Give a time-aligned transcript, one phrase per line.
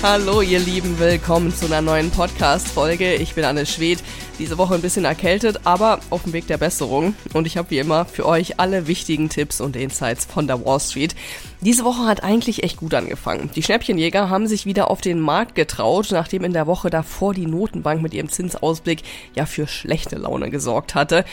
[0.00, 3.14] Hallo ihr Lieben, willkommen zu einer neuen Podcast-Folge.
[3.14, 3.98] Ich bin Anne Schwed,
[4.38, 7.16] diese Woche ein bisschen erkältet, aber auf dem Weg der Besserung.
[7.34, 10.78] Und ich habe wie immer für euch alle wichtigen Tipps und Insights von der Wall
[10.78, 11.16] Street.
[11.62, 13.50] Diese Woche hat eigentlich echt gut angefangen.
[13.56, 17.46] Die Schnäppchenjäger haben sich wieder auf den Markt getraut, nachdem in der Woche davor die
[17.46, 19.02] Notenbank mit ihrem Zinsausblick
[19.34, 21.24] ja für schlechte Laune gesorgt hatte.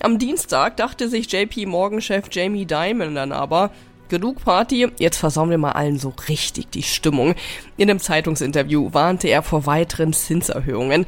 [0.00, 3.70] Am Dienstag dachte sich JP Morgan-Chef Jamie Dimon dann aber,
[4.08, 7.34] Genug Party, jetzt versauen wir mal allen so richtig die Stimmung.
[7.76, 11.04] In einem Zeitungsinterview warnte er vor weiteren Zinserhöhungen.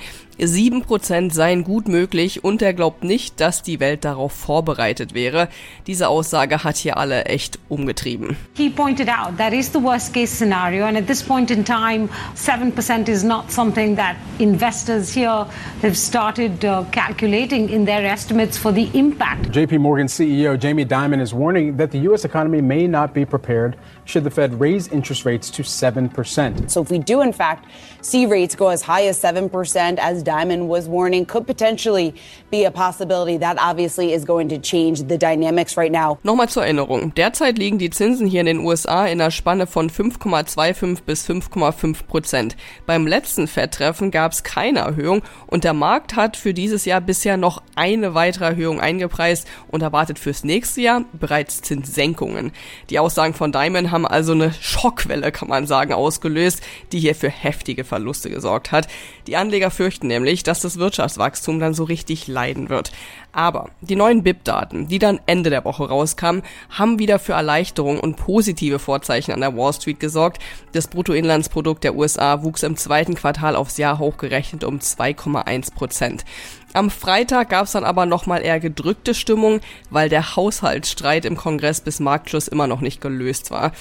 [0.46, 5.48] 7% seien gut möglich und er glaubt nicht, dass die Welt darauf vorbereitet wäre.
[5.86, 8.36] Diese Aussage hat hier alle echt umgetrieben.
[8.54, 12.08] He pointed out that is the worst case scenario and at this point in time
[12.36, 15.46] 7% is not something that investors here
[15.82, 19.50] have started uh, calculating in their estimates for the impact.
[19.50, 23.76] JP Morgan CEO Jamie Dimon is warning that the US economy may not be prepared
[24.04, 26.70] should the Fed raise interest rates to 7%.
[26.70, 27.66] So if we do in fact
[28.00, 32.14] see rates go as high as 7% as Diamond was warning could potentially
[32.52, 33.36] be a possibility.
[33.36, 36.18] That obviously is going to change the dynamics right now.
[36.22, 37.12] Nochmal zur Erinnerung.
[37.14, 42.04] Derzeit liegen die Zinsen hier in den USA in einer Spanne von 5,25 bis 5,5
[42.06, 42.56] Prozent.
[42.86, 47.36] Beim letzten Fed-Treffen gab es keine Erhöhung und der Markt hat für dieses Jahr bisher
[47.36, 52.52] noch eine weitere Erhöhung eingepreist und erwartet fürs nächste Jahr bereits Zinssenkungen.
[52.88, 57.30] Die Aussagen von Diamond haben also eine Schockwelle, kann man sagen, ausgelöst, die hier für
[57.30, 58.86] heftige Verluste gesorgt hat.
[59.26, 62.92] Die Anleger fürchten nämlich, nämlich, dass das Wirtschaftswachstum dann so richtig leiden wird.
[63.32, 68.16] Aber die neuen BIP-Daten, die dann Ende der Woche rauskamen, haben wieder für Erleichterung und
[68.16, 70.42] positive Vorzeichen an der Wall Street gesorgt.
[70.72, 76.24] Das Bruttoinlandsprodukt der USA wuchs im zweiten Quartal aufs Jahr hochgerechnet um 2,1 Prozent.
[76.72, 79.60] Am Freitag gab es dann aber nochmal eher gedrückte Stimmung,
[79.90, 83.72] weil der Haushaltsstreit im Kongress bis Marktschluss immer noch nicht gelöst war.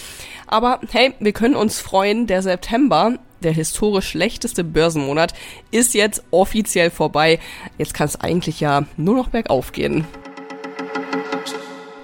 [0.47, 5.33] Aber hey, wir können uns freuen, der September der historisch schlechteste Börsenmonat
[5.71, 7.39] ist jetzt offiziell vorbei.
[7.77, 10.05] Jetzt kann es eigentlich ja nur noch bergauf gehen.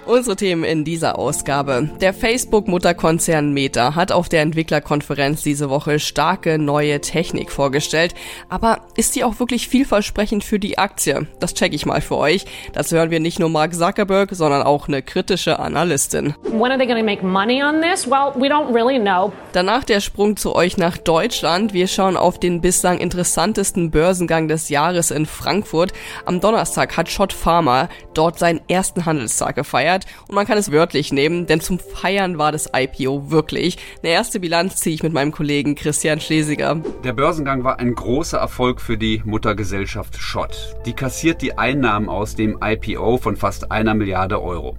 [0.08, 1.90] Unsere Themen in dieser Ausgabe.
[2.00, 8.14] Der Facebook-Mutterkonzern Meta hat auf der Entwicklerkonferenz diese Woche starke neue Technik vorgestellt.
[8.48, 11.26] Aber ist die auch wirklich vielversprechend für die Aktie?
[11.40, 12.46] Das checke ich mal für euch.
[12.74, 16.36] Dazu hören wir nicht nur Mark Zuckerberg, sondern auch eine kritische Analystin.
[16.44, 18.06] When are they going to make money on this?
[18.06, 19.34] Well, we don't really know.
[19.54, 21.74] Danach der Sprung zu euch nach Deutschland.
[21.74, 25.94] Wir schauen auf den bislang interessantesten Börsengang des Jahres in Frankfurt.
[26.26, 30.72] Am Donnerstag hat Schott Pharma dort seinen ersten Handelstag gefeiert gefeiert und man kann es
[30.72, 33.78] wörtlich nehmen, denn zum Feiern war das IPO wirklich.
[34.02, 36.82] Eine erste Bilanz ziehe ich mit meinem Kollegen Christian Schlesiger.
[37.04, 40.76] Der Börsengang war ein großer Erfolg für die Muttergesellschaft Schott.
[40.86, 44.78] Die kassiert die Einnahmen aus dem IPO von fast einer Milliarde Euro.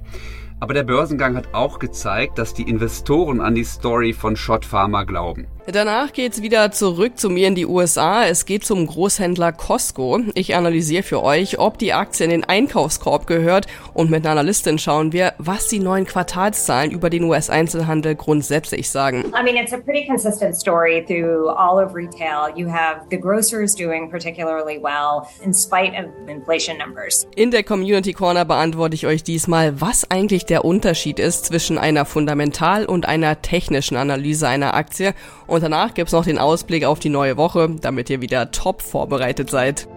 [0.59, 5.05] Aber der Börsengang hat auch gezeigt, dass die Investoren an die Story von Schott Pharma
[5.05, 5.47] glauben.
[5.73, 8.25] Danach geht's wieder zurück zu mir in die USA.
[8.25, 10.21] Es geht zum Großhändler Costco.
[10.35, 14.79] Ich analysiere für euch, ob die Aktie in den Einkaufskorb gehört und mit einer Analystin
[14.79, 19.25] schauen wir, was die neuen Quartalszahlen über den US-Einzelhandel grundsätzlich sagen.
[19.37, 22.49] I mean, it's a pretty consistent story through all of retail.
[22.55, 27.27] You have the grocers doing particularly well in spite of inflation numbers.
[27.35, 32.05] In der Community Corner beantworte ich euch diesmal, was eigentlich der Unterschied ist zwischen einer
[32.05, 35.13] fundamental und einer technischen Analyse einer Aktie
[35.57, 39.51] und danach gibt's noch den Ausblick auf die neue Woche, damit ihr wieder top vorbereitet
[39.51, 39.89] seid.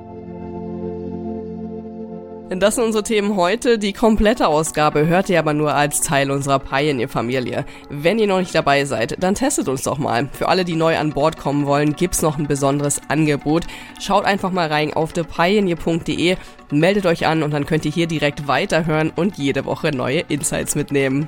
[2.50, 3.78] Das sind unsere Themen heute.
[3.78, 7.66] Die komplette Ausgabe hört ihr aber nur als Teil unserer Pioneer-Familie.
[7.90, 10.30] Wenn ihr noch nicht dabei seid, dann testet uns doch mal.
[10.32, 13.66] Für alle, die neu an Bord kommen wollen, gibt's noch ein besonderes Angebot.
[14.00, 16.38] Schaut einfach mal rein auf thepioneer.de,
[16.72, 20.74] meldet euch an und dann könnt ihr hier direkt weiterhören und jede Woche neue Insights
[20.74, 21.28] mitnehmen.